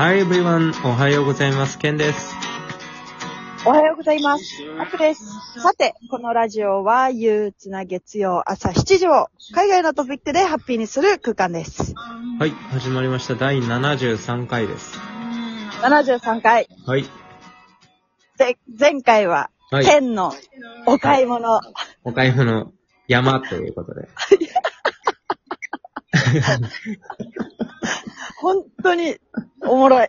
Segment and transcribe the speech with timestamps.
[0.00, 0.72] Hi everyone!
[0.82, 1.76] おはようございます。
[1.76, 2.34] ケンです。
[3.66, 4.44] おはようございます。
[4.78, 5.26] アップです。
[5.60, 11.92] さて、このラジオは憂鬱な月曜朝7時を海外のトピックでハッピーにする空間です。
[12.38, 13.34] はい、始まりました。
[13.34, 14.98] 第73回です。
[15.82, 16.66] 73回。
[16.86, 17.04] はい。
[18.38, 19.84] ぜ前回は、はい。
[19.84, 20.32] 県の
[20.86, 21.60] お買い物。
[22.04, 22.72] お買い物
[23.06, 24.08] 山ということで。
[28.40, 29.16] 本当に
[29.62, 30.08] おもろい。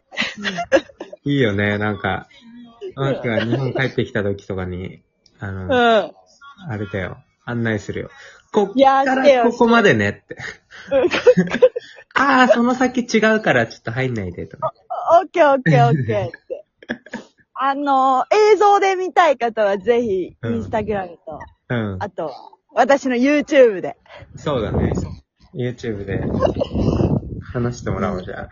[1.23, 2.27] いいよね、なんか。
[2.95, 5.01] マークが日本帰ってきた時とかに、
[5.39, 5.69] あうの、ん。
[6.69, 7.17] あれだよ。
[7.45, 8.09] 案内するよ。
[8.53, 10.37] こっいやからここまでねって。
[12.15, 14.73] ああ、その先違うからちょっと入んないでとか。
[15.21, 16.65] オッケーオッケーオッケーって。
[17.53, 21.97] あの、映像で見たい方はぜひ、イうんンスタグラムと、うん。
[21.99, 22.33] あとは、
[22.73, 23.97] 私の YouTube で。
[24.35, 24.93] そうだね。
[25.53, 26.21] YouTube で
[27.51, 28.49] 話してもらおうじゃあ。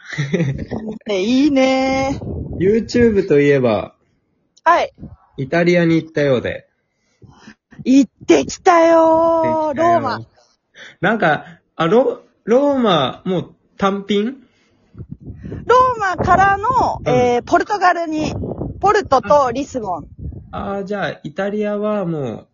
[1.07, 2.19] ね、いいね
[2.59, 3.95] YouTube といえば、
[4.63, 4.93] はい。
[5.37, 6.67] イタリアに行ったようで。
[7.85, 10.19] 行ってきたよーローマ。。
[11.01, 14.45] なんか、あ、ロ、ローマ、もう単品？
[15.65, 18.33] ローマからの、うんえー、ポルトガルに、
[18.81, 20.07] ポルトとリスボン。
[20.51, 22.47] ああ、じゃあ、イタリアはも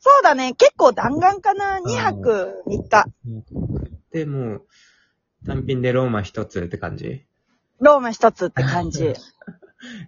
[0.00, 3.06] そうだね、結構弾丸かな、2泊3日。
[3.26, 3.44] う、
[4.12, 4.66] で、もう、
[5.46, 7.24] 単品でローマ一つって感じ？
[7.80, 9.06] ローマ一つって感じ。
[9.06, 9.14] や っ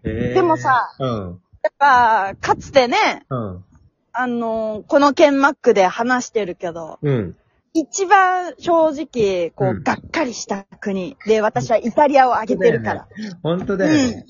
[0.05, 1.41] ええでもさ、うん。
[1.79, 3.65] ぱ、かつてね、うん。
[4.13, 7.37] あのーこのケンマックで話してるけど、うん。
[7.75, 13.09] 一番正直、こう、うんがっかりした国で、私はイタリアを挙げてるから。
[13.43, 14.25] 本当だよね。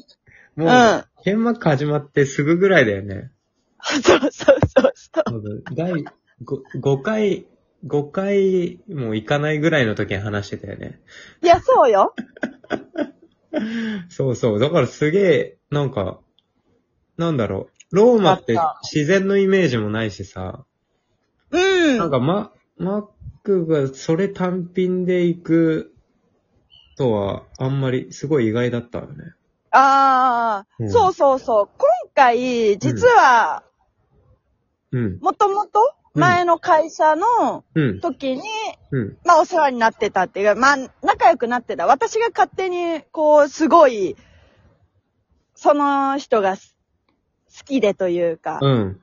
[0.56, 3.30] もう、うん剣幕始まってすぐぐらいだよね。
[3.82, 5.64] そうそうそうそう。
[5.74, 6.04] 第 5,
[6.80, 7.46] 5回、
[7.86, 11.00] 5回も行かないぐらいの時に話してたよね。
[11.42, 12.14] いや、そうよ。
[14.08, 14.58] そうそう。
[14.58, 16.20] だからすげえ、なんか、
[17.16, 17.96] なんだろう。
[17.96, 20.64] ローマって自然のイメージもないしさ、
[21.50, 21.98] うん。
[21.98, 23.06] なんかま、マッ
[23.42, 25.94] クがそれ単品で行く
[26.96, 29.32] とは、あんまり、すごい意外だったよね。
[29.70, 31.68] ああ、うんそうそうそう。
[31.78, 33.62] 今回、実は、
[34.92, 35.18] うん。
[35.20, 38.00] もともと前の会社のうん。
[38.00, 38.42] 時に、
[38.90, 39.18] うん。
[39.24, 41.86] まあお世話になってたっていうか、まあ仲良くなってた。
[41.86, 44.16] 私が勝手に、こう、すごい、
[45.54, 46.76] その人がす
[47.58, 49.00] 好きでというか、うん。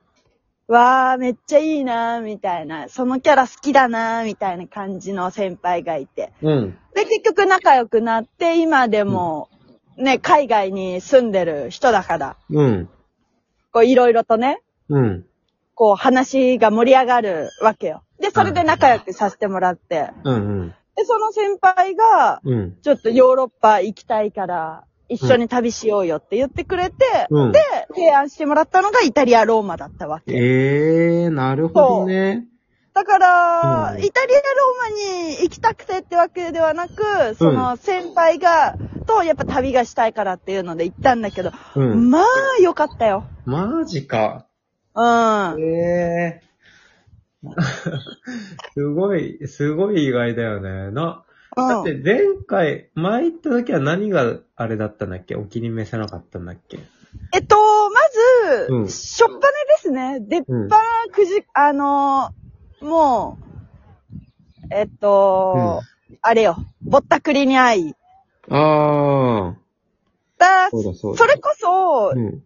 [0.68, 6.32] わー、めっちゃいいなー、みたいな、そのキャラ好きだなー、みたいな感じの先輩がいて。
[6.40, 6.78] うん。
[6.94, 9.48] で、結局仲良くなって、今でも、
[9.96, 12.88] ね、海外に住んでる人だから、うん。
[13.72, 15.26] こう、いろいろとね、うん。
[15.74, 18.02] こう話が盛り上がるわけよ。
[18.20, 20.10] で、それで仲良くさせてもらって。
[20.24, 20.74] うん。
[20.96, 22.76] で、その先輩が、うん。
[22.80, 27.60] ちょっとヨーロッパ行きたいから、一緒に旅しようよって言ってくれて、うんで、
[27.94, 30.32] 提案してもらったのがイタリア・ローマだったわけ。
[30.32, 32.46] ええー、なるほどね。
[32.94, 38.76] だから、うんイタリア・ローマに行きたくてってわけではなく、その先輩が、
[39.06, 42.10] とやっぱ旅がしたいからっていうので行ったんだけど、うん。
[42.10, 43.24] まあ、よかったよ。
[43.44, 44.46] マジか。
[44.94, 45.02] う
[45.58, 45.60] ん。
[45.60, 46.42] ええ
[48.72, 50.90] すごい、すごい意外だよね。
[50.90, 51.24] な、
[51.56, 55.34] だって前回、前行った時は何があれだったんだっけ？
[55.36, 56.78] お気に召せなかったんだっけ？
[57.32, 57.56] えっと、
[57.90, 58.00] ま
[58.66, 60.20] ず、うんしょっぱねですね。
[60.20, 60.76] 出っうん歯
[61.12, 63.44] くじ、あのーもう、
[64.70, 65.80] えっと、
[66.22, 67.94] あれよ、ぼったくりに会い。
[68.50, 69.56] ああ、
[70.38, 71.18] だそうだそうだ。
[71.18, 72.42] それこそ、うん。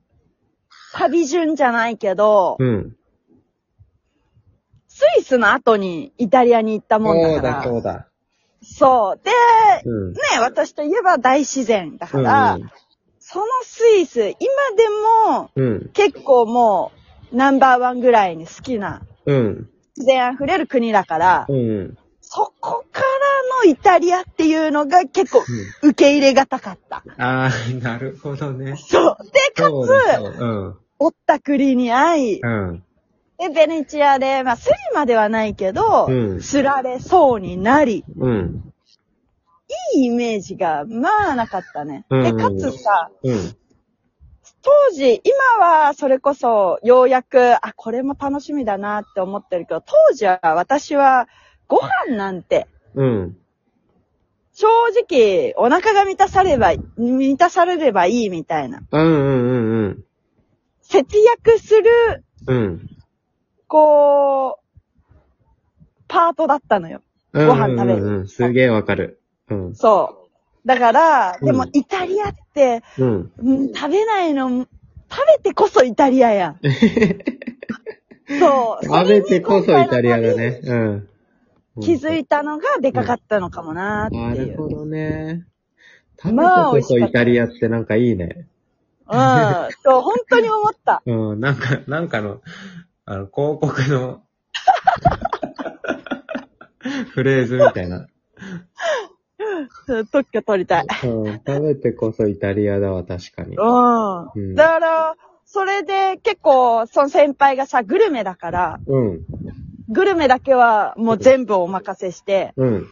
[0.98, 2.96] 旅順じゃないけど、うん。
[4.88, 7.62] スイスの後にイタリアに行ったもんだから。
[7.62, 8.08] そうだ、
[8.62, 9.20] そう。
[9.24, 9.30] で、
[9.88, 10.12] うん。
[10.12, 12.70] ね、私といえば大自然だかうら、ん。
[13.20, 14.32] そのスイス、今
[14.76, 14.88] で
[15.30, 15.90] もうん。
[15.92, 16.90] 結構も
[17.32, 19.70] うナンバーワンぐらいに好きなうん。
[19.96, 21.98] 自然溢れる国だから、うん。
[22.20, 25.44] そこからのイタリアっていうのが結構
[25.82, 27.04] 受け入れがたかった。
[27.18, 27.50] ああ、
[27.82, 28.76] なるほどね。
[28.76, 29.16] そう。
[29.32, 32.68] で、かそうだつ、そうぼったくりに会い、うん。
[32.68, 32.84] うん。
[33.38, 38.72] で、ベネチアで、まあ、スリまではないけど、うんすられそうになり、うん。
[39.94, 42.04] いいイメージが、まあなかったね。
[42.10, 43.56] うんで、かつさ、うん。
[44.62, 51.28] 当時、今はそれこそ、ようやく、あ、これも楽しみだなって思ってるけど、当時は私は、
[51.68, 53.36] ご飯なんて、うん。
[54.52, 54.66] 正
[55.06, 58.82] 直、お腹が満たされば、満たされればいいみたいな。
[58.90, 60.04] うんうんうんうん。
[60.88, 62.88] 節約する、うん。
[63.66, 65.22] こう、
[66.08, 67.02] パートだったのよ。
[67.34, 68.28] ごご飯食べるうんうんうん。
[68.28, 69.20] すげえわかる。
[69.50, 69.74] うん。
[69.74, 70.30] そ
[70.64, 70.66] う。
[70.66, 73.32] だから、でもうんイタリアって、うん。
[73.36, 74.66] うん食べないの、食
[75.36, 76.60] べてこそイタリアやん。
[78.40, 78.84] そう。
[78.84, 80.60] 食べてこそイタリアだね。
[80.64, 81.08] うん。
[81.82, 84.52] 気づいたのがでかかったのかもなーってないう。
[84.52, 85.44] るほどね。
[86.16, 88.46] 食べてまあこそイタリアってなんかいいね。
[89.10, 89.68] うん。
[89.82, 91.02] そう、本当に思った。
[91.06, 92.40] うん、なんか、なんかの、
[93.04, 94.22] あの、広告の、
[97.10, 98.06] フレーズみたいな。
[99.86, 100.86] そ う特許取りたい。
[101.04, 103.56] うん、食べてこそイタリアだわ、確かに。
[103.56, 103.60] う。
[103.62, 109.20] うんんだから、それで結構、その先輩がさ、グルメだから、うん、
[109.88, 112.86] グルメだけはもう全部お任せして、うん、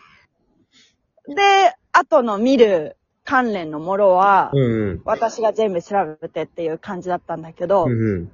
[1.28, 2.96] で、後の見る
[3.26, 5.02] 関連のものは、うん、うん。
[5.04, 8.32] 私が全部調べてっていう感じだったんだけど、うんうん。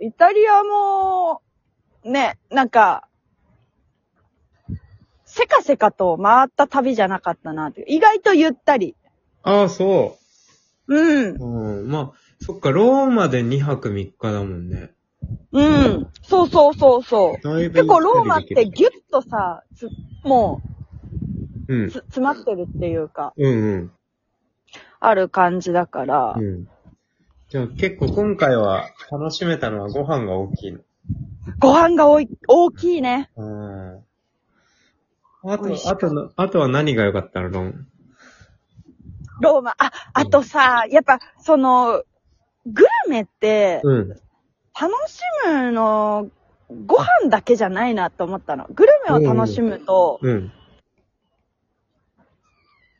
[0.00, 1.40] イタリアも、
[2.04, 3.08] ね、なんか、
[5.24, 7.84] せかせかと回った旅じゃなかったなって。
[7.88, 8.96] 意外とゆったり。
[9.42, 10.18] ああ、そ
[10.88, 11.28] うん。
[11.30, 11.36] う。
[11.38, 14.90] うん、まあ、そっか、ローマで2泊3日だもんね。
[15.52, 16.06] うん。
[16.22, 17.42] そうそうそうそう。
[17.42, 19.88] だいぶ結構ローマってギュッとさ、つ
[20.24, 20.73] もる
[21.68, 23.92] う、つ詰まってるっていうか、うん、うん、
[25.00, 26.44] ある感じだからう、ん。
[26.44, 26.68] うん。
[27.48, 30.80] じゃあ結構今回は楽しめたのはご飯が大きいの。
[31.60, 33.30] ご飯が多い、大きいね。
[33.36, 33.96] うん。
[35.46, 37.50] あ美味し、かったとあとの、あとは何が良かったの？
[37.50, 37.88] ローン。
[39.40, 39.74] ローマ。
[39.78, 42.02] あ、あとさ、やっぱ、その、
[42.66, 44.08] グルメって、うん。
[44.08, 46.30] 楽しむの、
[46.86, 48.66] ご飯だけじゃないなって思ったの。
[48.74, 50.52] グルメを楽しむと、うん。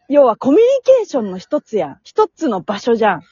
[0.09, 2.01] 要はコミュニケーションの一つやん。
[2.05, 3.23] 一つの場所じゃん。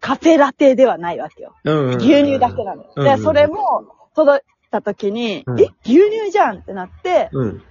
[0.00, 1.54] カフェラテではないわけよ。
[1.64, 1.96] うん。
[1.96, 2.82] 牛乳だけなの。
[2.82, 7.62] で、うんうんそれも届いた時に、うんえ、牛乳じゃんってなって、うん。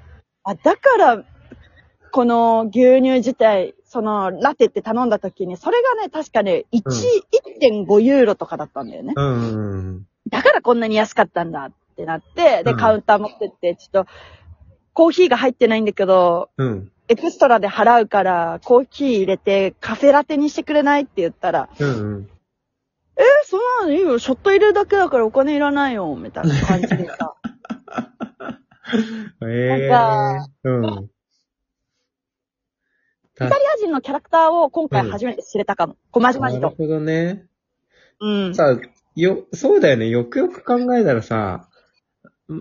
[0.43, 1.23] あ、だから、
[2.11, 9.13] この牛乳自体、そのラテって頼んだ時に、それがね、確かね、1、うん1.5ユーロとかだったんだよね。
[9.15, 10.07] うん。
[10.29, 14.11] だからこんなに安かったんだってなって、で、うんカウンター持ってって、ちょっと、
[14.93, 16.91] コーヒーが入ってないんだけど、うん。
[17.07, 22.29] エクストラで払うから、コーヒー入れてカフェラテにしてくれないって言ったら、うんうん。
[23.17, 27.35] え、そんなのいいよ、ショット入れるだけだからお金いらないよ、みたいな感じでさ。
[29.43, 31.09] ええなんうん。
[33.35, 35.95] イタリア人のキャラクターを今回初めて知れたかも。
[36.11, 36.63] こまじまじと。
[36.63, 37.45] なるほどね。
[38.19, 38.55] うん。
[38.55, 38.77] さ、
[39.15, 40.09] よ、そうだよね。
[40.09, 41.69] よくよく考えたらさ、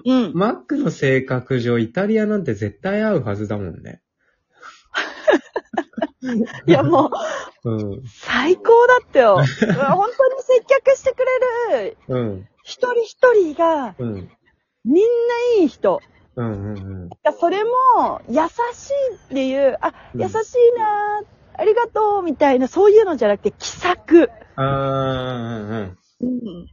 [0.04, 0.32] うん。
[0.34, 4.02] マックの性格上、イタリアなんて絶対合うはずだもんね。
[6.66, 7.10] いや、も
[7.64, 8.02] う、うん。
[8.06, 9.36] 最高だったよ。
[9.38, 11.24] うん本当に接客してく
[11.74, 12.48] れる、うん。
[12.62, 14.30] 一人一人が、うん。
[14.84, 15.04] みん
[15.56, 16.00] ないい人。
[16.36, 17.10] うんうんうん。
[17.38, 20.34] それも、優しいっていう、あ、うん優しい
[20.78, 21.22] な
[21.54, 24.30] ありがとう、みたいな、そういうのじゃなくて、気さく。
[24.56, 26.66] あー、うんうん。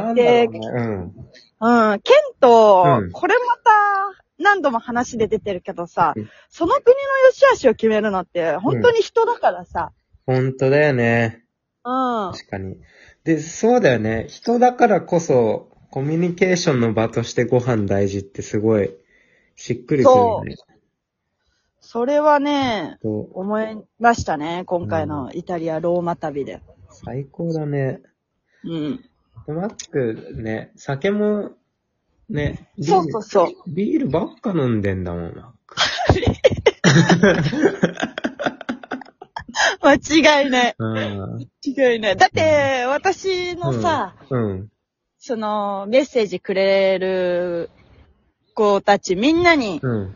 [0.00, 0.06] うん。
[0.06, 0.60] なんだろうね。
[0.60, 1.92] うん。
[1.92, 2.00] うん。
[2.00, 3.70] ケンと、うんこれまた、
[4.38, 9.92] 何度も話で出てるけどさ、うんその国の良し悪しを決めるのって、本当に人だからさ。
[10.26, 11.44] 本当だよね。
[11.84, 12.32] うん。
[12.32, 12.76] 確かに。
[13.24, 14.26] で、そうだよね。
[14.28, 18.94] 人だからこそ、コミュニケーションの場としてご飯大事ってすごい、
[19.56, 20.56] しっくりするよね。
[21.80, 24.64] それはね、と思いましたね。
[24.66, 26.60] 今回のイタリア、ローマ旅で。
[26.90, 28.00] 最高だね。
[28.64, 29.04] うん。
[29.46, 31.50] マックね、酒も、
[32.28, 33.52] ね、ビールそうそうそう。
[33.66, 35.76] ビールばっか飲んでんだもん、マック。
[39.82, 39.94] 間
[40.42, 40.74] 違いない。
[40.78, 40.94] うん。
[40.94, 42.16] 間違いない。
[42.16, 44.68] だって、私のさ、うん。
[45.18, 47.70] その、メッセージくれる
[48.54, 50.14] 子たちみんなに、うん。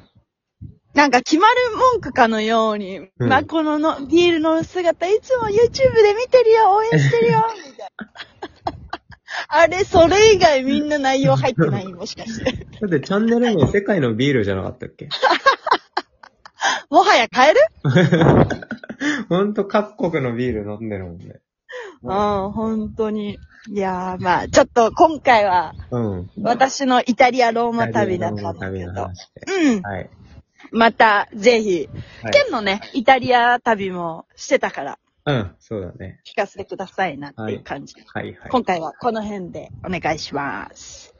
[0.94, 8.12] なんか決まる文句かのように、うんまあ、こののビールの姿いつも YouTube で見てるよ、応援してるよ、みたいな。
[9.48, 12.52] あれ、それ以外みんな内容入ってないもしかして。
[12.52, 15.08] だってチャンネル名世界のビールじゃなかったっけ？
[16.90, 17.60] もはや変える？
[19.28, 21.40] ほんと各国のビール飲んでるもんね。
[22.02, 23.38] うん、本当に。
[23.70, 26.30] いやー、まあ、ちょっと今回は、うん。
[26.40, 29.02] 私のイタリアローマ旅だったんだ旅のけど。
[29.02, 29.74] 話で。
[29.76, 29.82] うん。
[29.82, 30.10] はい。
[30.72, 31.88] また、ぜひ。
[32.22, 36.20] はいケンのね、イタリア旅もしてたから、うん、そうだね。
[36.24, 37.94] 聞かせてくださいなっていう感じ。
[38.14, 38.48] はいはい。
[38.50, 41.14] 今回はこの辺でお願いします。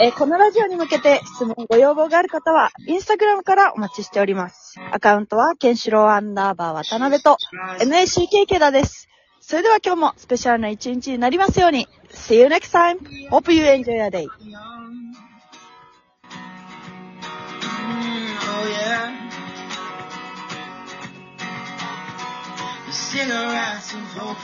[0.00, 4.74] えーこのラジオに向けて質問、ご要望がある方は、インスタグラムからお待ちしております。
[4.90, 7.36] アカウントは、ケンシロウアンダーバー渡辺と、
[7.80, 9.08] NACK ケダです。
[9.46, 11.86] それでは今日もスペシャルな一日になりますように。
[12.10, 12.98] See you next time.
[13.28, 14.26] Hope you enjoy your day.
[22.90, 24.38] Cigarettes and hope